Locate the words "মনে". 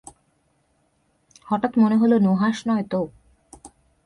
1.77-1.95